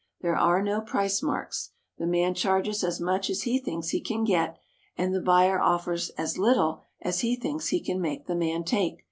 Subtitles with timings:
[0.21, 1.73] There are no price marks.
[1.99, 4.57] The man charges as much as he thinks he can get,
[4.97, 8.99] and the buyer offers as little as he thinks he can make the man take.